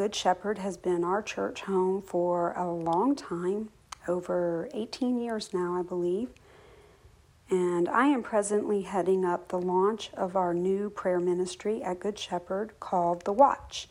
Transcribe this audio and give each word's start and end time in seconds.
Good 0.00 0.14
Shepherd 0.14 0.58
has 0.58 0.76
been 0.76 1.04
our 1.04 1.22
church 1.22 1.60
home 1.62 2.00
for 2.00 2.52
a 2.52 2.72
long 2.72 3.14
time, 3.14 3.68
over 4.08 4.68
18 4.72 5.20
years 5.20 5.52
now, 5.52 5.78
I 5.78 5.82
believe. 5.82 6.30
And 7.50 7.88
I 7.88 8.06
am 8.06 8.22
presently 8.22 8.82
heading 8.82 9.24
up 9.24 9.48
the 9.48 9.60
launch 9.60 10.10
of 10.14 10.36
our 10.36 10.54
new 10.54 10.88
prayer 10.88 11.20
ministry 11.20 11.82
at 11.82 12.00
Good 12.00 12.18
Shepherd 12.18 12.80
called 12.80 13.24
The 13.24 13.32
Watch. 13.32 13.88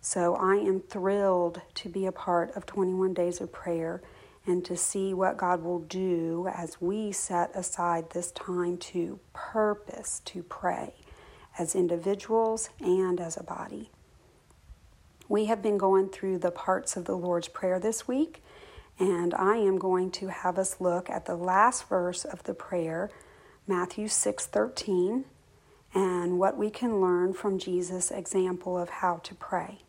So 0.00 0.34
I 0.34 0.56
am 0.56 0.80
thrilled 0.80 1.62
to 1.76 1.88
be 1.88 2.04
a 2.04 2.12
part 2.12 2.54
of 2.54 2.66
21 2.66 3.14
Days 3.14 3.40
of 3.40 3.50
Prayer 3.50 4.02
and 4.46 4.64
to 4.64 4.76
see 4.76 5.14
what 5.14 5.36
God 5.36 5.62
will 5.62 5.80
do 5.80 6.48
as 6.54 6.80
we 6.80 7.12
set 7.12 7.50
aside 7.56 8.10
this 8.10 8.30
time 8.32 8.76
to 8.78 9.18
purpose 9.32 10.20
to 10.26 10.42
pray 10.42 10.92
as 11.58 11.74
individuals 11.74 12.70
and 12.80 13.20
as 13.20 13.36
a 13.36 13.42
body. 13.42 13.90
We 15.28 15.46
have 15.46 15.62
been 15.62 15.78
going 15.78 16.08
through 16.08 16.38
the 16.38 16.50
parts 16.50 16.96
of 16.96 17.04
the 17.04 17.16
Lord's 17.16 17.48
Prayer 17.48 17.80
this 17.80 18.06
week, 18.06 18.42
and 18.98 19.34
I 19.34 19.56
am 19.56 19.78
going 19.78 20.10
to 20.12 20.28
have 20.28 20.58
us 20.58 20.80
look 20.80 21.10
at 21.10 21.26
the 21.26 21.36
last 21.36 21.88
verse 21.88 22.24
of 22.24 22.44
the 22.44 22.54
prayer, 22.54 23.10
Matthew 23.66 24.06
6:13, 24.06 25.24
and 25.92 26.38
what 26.38 26.56
we 26.56 26.70
can 26.70 27.00
learn 27.00 27.32
from 27.32 27.58
Jesus' 27.58 28.10
example 28.10 28.78
of 28.78 28.88
how 28.88 29.16
to 29.16 29.34
pray. 29.34 29.82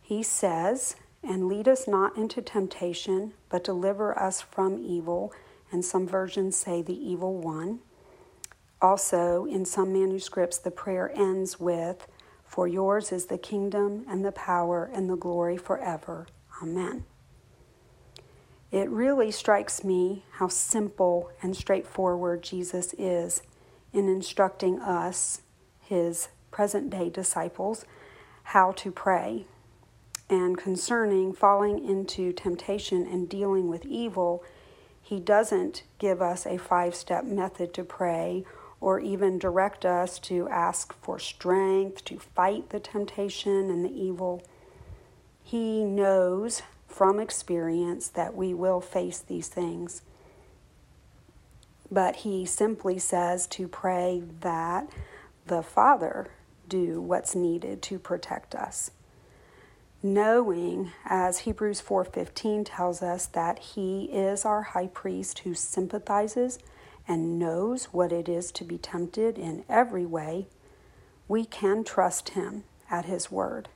He 0.00 0.22
says, 0.22 0.96
"And 1.22 1.48
lead 1.48 1.68
us 1.68 1.86
not 1.86 2.16
into 2.16 2.42
temptation, 2.42 3.34
but 3.48 3.64
deliver 3.64 4.18
us 4.18 4.40
from 4.40 4.78
evil." 4.78 5.32
And 5.70 5.84
some 5.84 6.06
versions 6.06 6.56
say 6.56 6.82
the 6.82 6.96
evil 6.96 7.36
one. 7.38 7.80
Also, 8.80 9.46
in 9.46 9.64
some 9.64 9.92
manuscripts, 9.92 10.58
the 10.58 10.70
prayer 10.70 11.10
ends 11.14 11.58
with, 11.58 12.06
for 12.44 12.68
yours 12.68 13.12
is 13.12 13.26
the 13.26 13.38
kingdom 13.38 14.04
and 14.08 14.24
the 14.24 14.32
power 14.32 14.90
and 14.92 15.08
the 15.08 15.16
glory 15.16 15.56
forever. 15.56 16.26
Amen. 16.62 17.04
It 18.70 18.90
really 18.90 19.30
strikes 19.30 19.84
me 19.84 20.24
how 20.32 20.48
simple 20.48 21.30
and 21.42 21.56
straightforward 21.56 22.42
Jesus 22.42 22.94
is 22.98 23.42
in 23.92 24.08
instructing 24.08 24.80
us, 24.80 25.42
his 25.80 26.28
present 26.50 26.90
day 26.90 27.08
disciples, 27.08 27.84
how 28.42 28.72
to 28.72 28.90
pray. 28.90 29.46
And 30.28 30.58
concerning 30.58 31.32
falling 31.32 31.84
into 31.84 32.32
temptation 32.32 33.06
and 33.06 33.28
dealing 33.28 33.68
with 33.68 33.86
evil, 33.86 34.42
he 35.00 35.20
doesn't 35.20 35.84
give 35.98 36.20
us 36.20 36.46
a 36.46 36.58
five 36.58 36.94
step 36.94 37.24
method 37.24 37.74
to 37.74 37.84
pray 37.84 38.44
or 38.84 39.00
even 39.00 39.38
direct 39.38 39.86
us 39.86 40.18
to 40.18 40.46
ask 40.50 40.92
for 41.00 41.18
strength 41.18 42.04
to 42.04 42.18
fight 42.18 42.68
the 42.68 42.78
temptation 42.78 43.70
and 43.70 43.82
the 43.82 43.98
evil. 43.98 44.42
He 45.42 45.82
knows 45.82 46.60
from 46.86 47.18
experience 47.18 48.08
that 48.08 48.36
we 48.36 48.52
will 48.52 48.82
face 48.82 49.20
these 49.20 49.48
things. 49.48 50.02
But 51.90 52.16
he 52.16 52.44
simply 52.44 52.98
says 52.98 53.46
to 53.46 53.68
pray 53.68 54.22
that 54.40 54.90
the 55.46 55.62
Father 55.62 56.26
do 56.68 57.00
what's 57.00 57.34
needed 57.34 57.80
to 57.84 57.98
protect 57.98 58.54
us. 58.54 58.90
Knowing 60.02 60.92
as 61.06 61.38
Hebrews 61.38 61.80
4:15 61.80 62.64
tells 62.64 63.00
us 63.00 63.24
that 63.28 63.58
he 63.60 64.10
is 64.12 64.44
our 64.44 64.60
high 64.60 64.88
priest 64.88 65.38
who 65.38 65.54
sympathizes 65.54 66.58
and 67.06 67.38
knows 67.38 67.86
what 67.86 68.12
it 68.12 68.28
is 68.28 68.50
to 68.52 68.64
be 68.64 68.78
tempted 68.78 69.38
in 69.38 69.64
every 69.68 70.06
way, 70.06 70.46
we 71.28 71.44
can 71.44 71.84
trust 71.84 72.30
Him 72.30 72.64
at 72.90 73.04
His 73.04 73.30
word. 73.30 73.68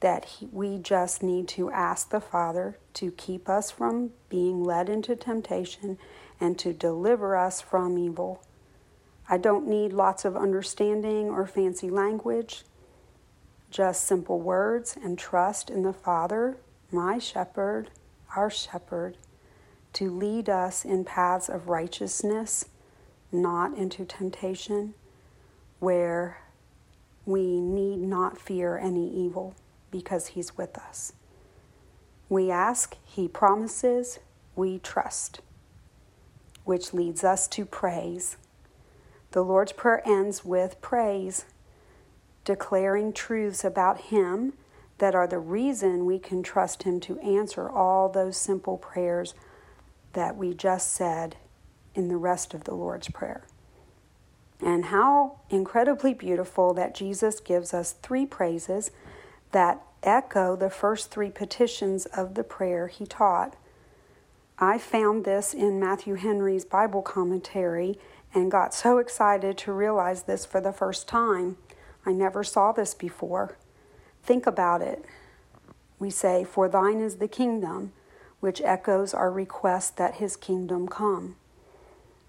That 0.00 0.24
he, 0.26 0.46
we 0.52 0.78
just 0.78 1.22
need 1.22 1.48
to 1.48 1.70
ask 1.70 2.10
the 2.10 2.20
Father 2.20 2.78
to 2.94 3.10
keep 3.10 3.48
us 3.48 3.70
from 3.70 4.10
being 4.28 4.62
led 4.62 4.88
into 4.88 5.16
temptation 5.16 5.98
and 6.38 6.58
to 6.58 6.72
deliver 6.72 7.36
us 7.36 7.60
from 7.60 7.98
evil. 7.98 8.42
I 9.28 9.38
don't 9.38 9.66
need 9.66 9.92
lots 9.92 10.24
of 10.24 10.36
understanding 10.36 11.30
or 11.30 11.46
fancy 11.46 11.90
language, 11.90 12.62
just 13.70 14.04
simple 14.04 14.38
words 14.38 14.96
and 15.02 15.18
trust 15.18 15.70
in 15.70 15.82
the 15.82 15.92
Father, 15.92 16.58
my 16.92 17.18
shepherd, 17.18 17.90
our 18.36 18.50
shepherd, 18.50 19.16
to 19.96 20.10
lead 20.10 20.46
us 20.50 20.84
in 20.84 21.02
paths 21.06 21.48
of 21.48 21.70
righteousness, 21.70 22.66
not 23.32 23.74
into 23.78 24.04
temptation, 24.04 24.92
where 25.78 26.42
we 27.24 27.62
need 27.62 27.96
not 27.96 28.38
fear 28.38 28.76
any 28.76 29.08
evil 29.08 29.54
because 29.90 30.28
He's 30.28 30.54
with 30.58 30.76
us. 30.76 31.14
We 32.28 32.50
ask, 32.50 32.94
He 33.06 33.26
promises, 33.26 34.18
we 34.54 34.80
trust, 34.80 35.40
which 36.64 36.92
leads 36.92 37.24
us 37.24 37.48
to 37.48 37.64
praise. 37.64 38.36
The 39.30 39.42
Lord's 39.42 39.72
Prayer 39.72 40.06
ends 40.06 40.44
with 40.44 40.78
praise, 40.82 41.46
declaring 42.44 43.14
truths 43.14 43.64
about 43.64 43.98
Him 44.02 44.52
that 44.98 45.14
are 45.14 45.26
the 45.26 45.38
reason 45.38 46.04
we 46.04 46.18
can 46.18 46.42
trust 46.42 46.82
Him 46.82 47.00
to 47.00 47.18
answer 47.20 47.70
all 47.70 48.10
those 48.10 48.36
simple 48.36 48.76
prayers 48.76 49.32
that 50.16 50.34
we 50.34 50.54
just 50.54 50.94
said 50.94 51.36
in 51.94 52.08
the 52.08 52.16
rest 52.16 52.54
of 52.54 52.64
the 52.64 52.74
Lord's 52.74 53.08
Prayer. 53.08 53.44
And 54.60 54.86
how 54.86 55.40
incredibly 55.50 56.14
beautiful 56.14 56.72
that 56.72 56.94
Jesus 56.94 57.38
gives 57.38 57.74
us 57.74 57.92
three 57.92 58.24
praises 58.24 58.90
that 59.52 59.82
echo 60.02 60.56
the 60.56 60.70
first 60.70 61.10
three 61.10 61.30
petitions 61.30 62.06
of 62.06 62.34
the 62.34 62.42
prayer 62.42 62.88
he 62.88 63.04
taught. 63.04 63.56
I 64.58 64.78
found 64.78 65.26
this 65.26 65.52
in 65.52 65.78
Matthew 65.78 66.14
Henry's 66.14 66.64
Bible 66.64 67.02
commentary 67.02 67.98
and 68.32 68.50
got 68.50 68.72
so 68.72 68.96
excited 68.96 69.58
to 69.58 69.72
realize 69.72 70.22
this 70.22 70.46
for 70.46 70.62
the 70.62 70.72
first 70.72 71.06
time. 71.06 71.58
I 72.06 72.12
never 72.12 72.42
saw 72.42 72.72
this 72.72 72.94
before. 72.94 73.58
Think 74.22 74.46
about 74.46 74.80
it. 74.80 75.04
We 75.98 76.08
say, 76.08 76.42
For 76.42 76.70
thine 76.70 77.00
is 77.00 77.16
the 77.16 77.28
kingdom 77.28 77.92
which 78.40 78.60
echoes 78.62 79.14
our 79.14 79.30
request 79.30 79.96
that 79.96 80.16
his 80.16 80.36
kingdom 80.36 80.88
come. 80.88 81.36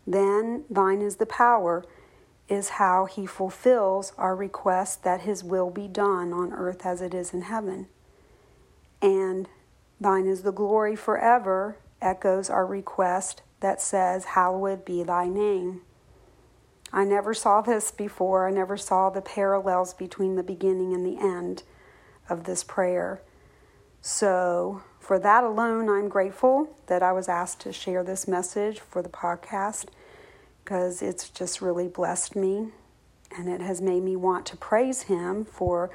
Then, 0.05 0.63
thine 0.69 1.01
is 1.01 1.17
the 1.17 1.25
power, 1.25 1.85
is 2.47 2.69
how 2.69 3.05
he 3.05 3.25
fulfills 3.25 4.13
our 4.17 4.35
request 4.35 5.03
that 5.03 5.21
his 5.21 5.43
will 5.43 5.69
be 5.69 5.87
done 5.87 6.31
on 6.31 6.53
earth 6.53 6.85
as 6.85 7.01
it 7.01 7.13
is 7.13 7.33
in 7.33 7.41
heaven. 7.41 7.87
And 9.01 9.49
thine 9.99 10.25
is 10.25 10.43
the 10.43 10.53
glory 10.53 10.95
forever, 10.95 11.77
echoes 12.01 12.49
our 12.49 12.65
request 12.65 13.41
that 13.59 13.81
says, 13.81 14.25
Hallowed 14.25 14.85
be 14.85 15.03
thy 15.03 15.27
name. 15.27 15.81
I 16.93 17.03
never 17.03 17.33
saw 17.33 17.61
this 17.61 17.91
before. 17.91 18.47
I 18.47 18.51
never 18.51 18.77
saw 18.77 19.09
the 19.09 19.21
parallels 19.21 19.93
between 19.93 20.35
the 20.35 20.43
beginning 20.43 20.93
and 20.93 21.05
the 21.05 21.19
end 21.19 21.63
of 22.29 22.45
this 22.45 22.63
prayer. 22.63 23.21
So, 24.01 24.83
for 24.99 25.19
that 25.19 25.43
alone, 25.43 25.89
I'm 25.89 26.09
grateful 26.09 26.75
that 26.87 27.01
I 27.01 27.11
was 27.11 27.27
asked 27.29 27.61
to 27.61 27.73
share 27.73 28.03
this 28.03 28.27
message 28.27 28.79
for 28.79 29.01
the 29.01 29.09
podcast 29.09 29.87
because 30.63 31.01
it's 31.01 31.29
just 31.29 31.61
really 31.61 31.87
blessed 31.87 32.35
me 32.35 32.71
and 33.37 33.47
it 33.47 33.61
has 33.61 33.81
made 33.81 34.03
me 34.03 34.15
want 34.15 34.45
to 34.47 34.57
praise 34.57 35.03
Him 35.03 35.45
for 35.45 35.89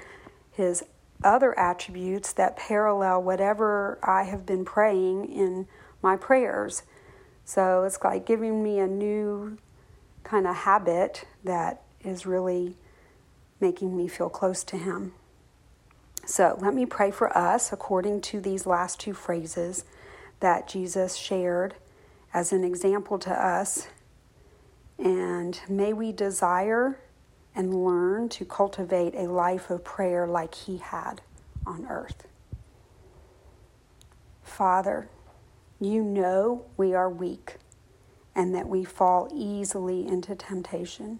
His 0.50 0.84
other 1.24 1.58
attributes 1.58 2.32
that 2.32 2.56
parallel 2.56 3.22
whatever 3.22 3.98
I 4.02 4.24
have 4.24 4.44
been 4.44 4.64
praying 4.64 5.30
in 5.32 5.68
my 6.02 6.16
prayers. 6.16 6.82
So 7.44 7.84
it's 7.84 7.98
like 8.02 8.26
giving 8.26 8.62
me 8.62 8.78
a 8.78 8.86
new 8.86 9.58
kind 10.24 10.46
of 10.46 10.56
habit 10.56 11.24
that 11.44 11.82
is 12.02 12.26
really 12.26 12.76
making 13.60 13.96
me 13.96 14.08
feel 14.08 14.28
close 14.28 14.64
to 14.64 14.76
Him. 14.76 15.12
So 16.32 16.56
let 16.62 16.72
me 16.72 16.86
pray 16.86 17.10
for 17.10 17.36
us 17.36 17.74
according 17.74 18.22
to 18.22 18.40
these 18.40 18.64
last 18.64 18.98
two 18.98 19.12
phrases 19.12 19.84
that 20.40 20.66
Jesus 20.66 21.14
shared 21.14 21.74
as 22.32 22.54
an 22.54 22.64
example 22.64 23.18
to 23.18 23.30
us. 23.30 23.88
And 24.98 25.60
may 25.68 25.92
we 25.92 26.10
desire 26.10 26.98
and 27.54 27.84
learn 27.84 28.30
to 28.30 28.46
cultivate 28.46 29.14
a 29.14 29.30
life 29.30 29.68
of 29.68 29.84
prayer 29.84 30.26
like 30.26 30.54
he 30.54 30.78
had 30.78 31.20
on 31.66 31.86
earth. 31.90 32.26
Father, 34.42 35.10
you 35.82 36.02
know 36.02 36.64
we 36.78 36.94
are 36.94 37.10
weak 37.10 37.56
and 38.34 38.54
that 38.54 38.68
we 38.70 38.84
fall 38.84 39.28
easily 39.34 40.08
into 40.08 40.34
temptation. 40.34 41.18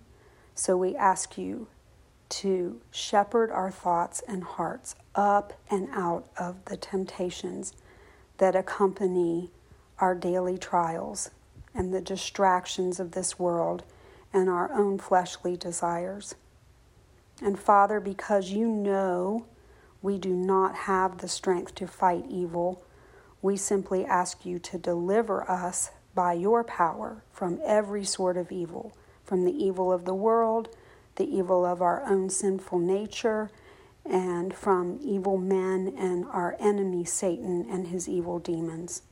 So 0.55 0.75
we 0.79 0.97
ask 0.97 1.37
you 1.37 1.67
to 2.33 2.81
shepherd 2.91 3.51
our 3.51 3.71
thoughts 3.71 4.23
and 4.27 4.43
hearts 4.43 4.95
up 5.15 5.53
and 5.71 5.89
out 5.93 6.27
of 6.39 6.65
the 6.67 6.77
temptations 6.77 7.75
that 8.39 8.57
accompany 8.57 9.51
our 9.99 10.15
daily 10.15 10.59
trials 10.59 11.31
and 11.75 11.93
the 11.93 12.01
distractions 12.01 12.99
of 12.99 13.13
this 13.13 13.39
world 13.39 13.85
and 14.33 14.49
our 14.49 14.73
own 14.73 14.99
fleshly 14.99 15.57
desires. 15.57 16.35
And 17.43 17.59
Father, 17.59 18.01
because 18.01 18.51
you 18.51 18.69
know 18.69 19.47
We 20.03 20.19
do 20.19 20.35
not 20.35 20.75
have 20.75 21.19
the 21.19 21.29
strength 21.29 21.75
to 21.77 21.87
fight 21.87 22.25
evil. 22.29 22.85
We 23.41 23.57
simply 23.57 24.05
ask 24.05 24.45
you 24.45 24.59
to 24.59 24.79
deliver 24.79 25.49
us 25.49 25.91
by 26.15 26.35
your 26.35 26.65
power 26.65 27.23
from 27.31 27.61
every 27.65 28.05
sort 28.05 28.37
of 28.37 28.53
evil, 28.53 28.95
from 29.25 29.45
the 29.45 29.53
evil 29.53 29.93
of 29.93 30.05
the 30.05 30.15
world, 30.15 30.69
the 31.17 31.25
evil 31.25 31.65
of 31.65 31.83
our 31.83 32.03
own 32.05 32.31
sinful 32.31 32.79
nature, 32.79 33.51
and 34.05 34.53
from 34.55 34.99
evil 35.03 35.37
men 35.39 35.95
and 35.97 36.25
our 36.27 36.57
enemy 36.59 37.05
Satan 37.05 37.67
and 37.71 37.89
his 37.89 38.09
evil 38.09 38.39
demons. 38.39 39.03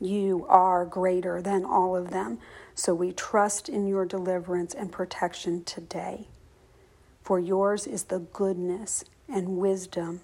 You 0.00 0.46
are 0.48 0.86
greater 0.86 1.42
than 1.42 1.64
all 1.64 1.94
of 1.94 2.10
them, 2.10 2.38
so 2.74 2.94
we 2.94 3.12
trust 3.12 3.68
in 3.68 3.86
your 3.86 4.06
deliverance 4.06 4.72
and 4.72 4.90
protection 4.90 5.62
today. 5.64 6.28
For 7.22 7.38
yours 7.38 7.86
is 7.86 8.04
the 8.04 8.20
goodness 8.20 9.04
and 9.28 9.58
wisdom 9.58 10.22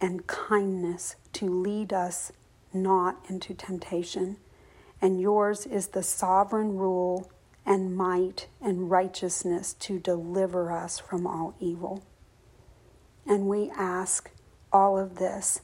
and 0.00 0.26
kindness 0.26 1.16
to 1.32 1.48
lead 1.48 1.92
us 1.92 2.30
not 2.72 3.24
into 3.28 3.54
temptation, 3.54 4.36
and 5.00 5.20
yours 5.20 5.66
is 5.66 5.88
the 5.88 6.02
sovereign 6.02 6.76
rule 6.76 7.30
and 7.66 7.96
might 7.96 8.48
and 8.60 8.90
righteousness 8.90 9.74
to 9.74 9.98
deliver 9.98 10.70
us 10.70 10.98
from 10.98 11.26
all 11.26 11.54
evil. 11.60 12.02
And 13.26 13.48
we 13.48 13.70
ask 13.70 14.30
all 14.72 14.98
of 14.98 15.16
this 15.16 15.60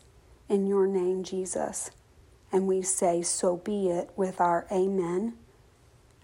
in 0.48 0.66
your 0.66 0.86
name, 0.86 1.22
Jesus. 1.24 1.90
And 2.52 2.66
we 2.66 2.82
say, 2.82 3.22
So 3.22 3.56
be 3.56 3.88
it 3.88 4.10
with 4.16 4.40
our 4.40 4.66
Amen 4.72 5.34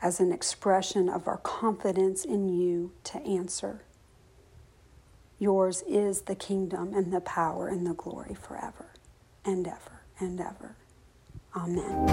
as 0.02 0.20
an 0.20 0.32
expression 0.32 1.08
of 1.08 1.26
our 1.26 1.38
confidence 1.38 2.24
in 2.24 2.48
you 2.48 2.92
to 3.04 3.18
answer. 3.22 3.82
Yours 5.38 5.82
is 5.86 6.22
the 6.22 6.34
kingdom 6.34 6.94
and 6.94 7.12
the 7.12 7.20
power 7.20 7.68
and 7.68 7.86
the 7.86 7.92
glory 7.94 8.34
forever 8.34 8.86
and 9.44 9.66
ever 9.66 10.00
and 10.18 10.40
ever. 10.40 10.76
Amen. 11.54 12.06